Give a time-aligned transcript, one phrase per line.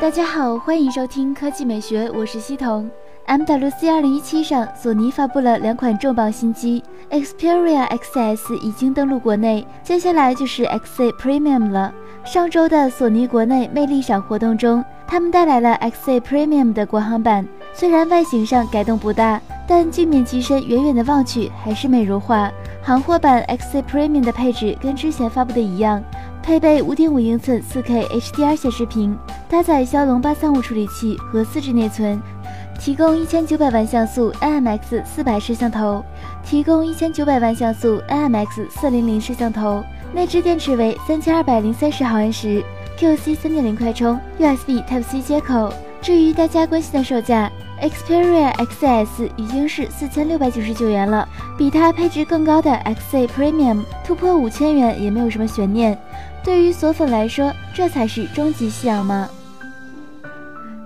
[0.00, 2.90] 大家好，欢迎收听科技美学，我是西彤。
[3.28, 11.94] MWC 2017上，索尼发布了两款重磅新机，Xperia XS 已经登陆国内，接下来就是 XZ Premium 了。
[12.24, 22.50] 上周的索尼国内魅力赏活动中，他们带来了 XZ Premium 的国行版，虽然外形上改动不大，但镜面机身远远的望去还是美如画。
[22.82, 26.02] 行货版 XZ Premium 的配置跟之前发布的一样，
[26.44, 29.16] 配备5.5英寸 4K HDR 显示屏，
[29.48, 32.20] 搭载骁龙835处理器和 4G 内存，
[32.78, 36.04] 提供1900万像素 IMX 400摄像头，
[36.44, 39.82] 提供1900万像素 IMX 400摄像头。
[40.12, 42.62] 内置电池为三千二百零三十毫安时
[42.98, 45.72] ，QC 三点零快充，USB Type C 接口。
[46.02, 47.50] 至于大家关心的售价
[47.80, 55.98] ，Xperia XS 已经是四千六百九十九元了，比它配置更高的 XZ Premium 突破五千元也没有什么悬念。
[56.44, 59.26] 对于索粉来说，这才是终极信仰吗？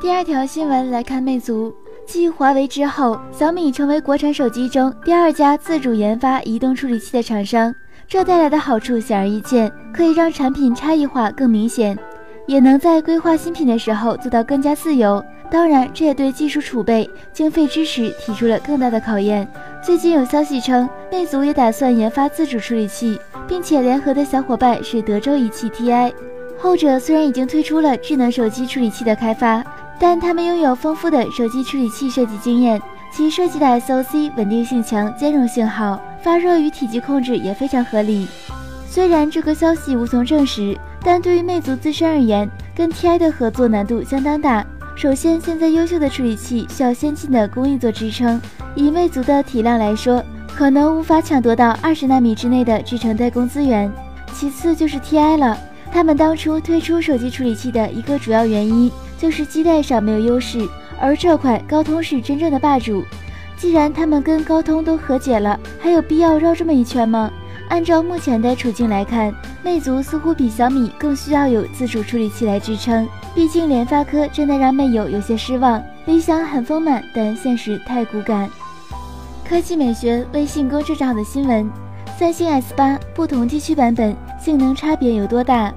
[0.00, 1.72] 第二条新闻来看，魅族
[2.04, 7.72] 继华为之后，小米成为国产手机中第二家自主研发移动处理器的厂商。
[8.08, 11.96] 这带来的好处显而易见，可以让产品差异化更明显，
[12.48, 15.24] 也能在规划新品的时候做到更加自由。
[15.50, 19.48] 当然，这也对技术储备、经费支持提出了更大的考验。
[19.84, 26.10] 最近有消息称，魅族也打算研发自主处理器，并且联合的小伙伴是德州仪器 TI。
[26.58, 29.62] 后者虽然已经推出了智能手机处理器的开发，
[30.00, 32.80] 但他们拥有丰富的手机处理器设计经验，
[33.12, 36.00] 其设计的 SoC 稳定性强，兼容性好。
[36.22, 38.26] 发热与体积控制也非常合理。
[38.88, 44.64] 虽然这个消息无从证实，但对于魅族自身而言，跟 TI 的合作难度相当大。
[44.96, 48.40] 首先，现在优秀的处理器需要先进的工艺做支撑，
[48.76, 53.90] 以魅族的体量来说，可能无法抢夺到二十纳米之内的制程代工资源。
[54.32, 55.58] 其次就是 TI 了，
[55.92, 60.66] 他们当初推出手机处理器的一个主要原因就是基带上没有优势，
[61.00, 63.04] 而这块高通是真正的霸主。
[63.56, 67.30] 既然他们跟高通都和解了，还有必要绕这么一圈吗？
[67.68, 73.06] 按照目前的处境来看，魅族似乎比小米更需要有自主处理器来支撑。
[73.34, 75.82] 毕竟联发科真的让魅友有些失望。
[76.06, 78.48] 理想很丰满，但现实太骨感。
[79.48, 81.68] 科技美学微信公众号的新闻：
[82.18, 85.72] 三星 S 八不同地区版本性能差别有多大？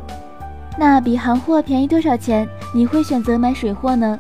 [0.78, 2.48] 那比行货便宜多少钱？
[2.76, 4.20] 你会选择买水货呢？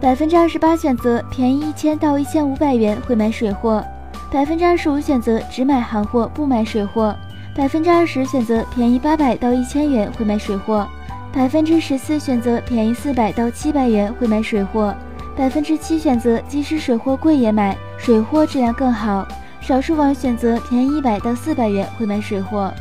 [0.00, 3.82] 百分之二十八选择便宜一千到一千五百元会买水货，
[4.30, 7.14] 百分之二十五选择只买行货不买水货，
[7.54, 10.86] 百分之二十选择便宜八百到一千元会买水货，
[11.32, 14.94] 百分之十四选择便宜四百到七百元会买水货，
[15.36, 19.26] 百分之七选择即使水货贵也买，水货质量更好。
[19.60, 22.72] 少数网友选择便宜一百到四百元会买水货。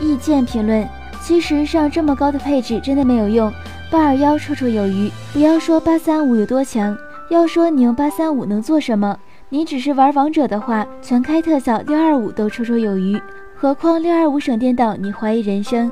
[0.00, 0.86] 意见评论：
[1.22, 3.52] 其实上这么高的配置真的没有用。
[3.90, 6.96] 八二幺绰绰有余，不要说八三五有多强，
[7.30, 9.16] 要说你用八三五能做什么？
[9.48, 13.20] 你只是玩王者的话，全开特效六二五都绰绰有余，
[13.54, 15.90] 何况六二五省电到你怀疑人生。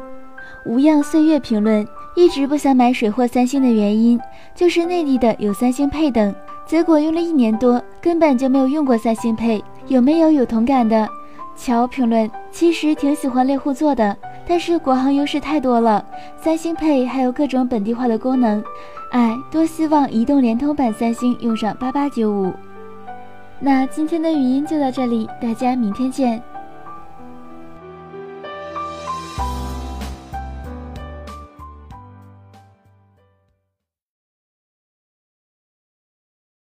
[0.66, 4.18] 无恙岁月评论：一直不想买水货三星的原因，
[4.56, 6.34] 就是内地的有三星配等，
[6.66, 11.08] 结果用了一年多，根本就没有用过三星配，有没有有同感的？
[11.54, 14.16] 乔评论：其实挺喜欢猎户座的。
[14.46, 16.04] 但是国行优势太多了，
[16.36, 18.62] 三星配还有各种本地化的功能，
[19.12, 22.52] 哎，多希望移动、联通版三星用上八八九五。
[23.64, 26.42] 那今天的语音就到这里，大家明天见。